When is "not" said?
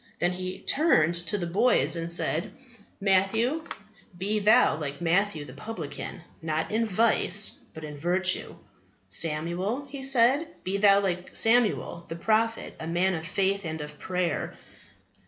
6.41-6.71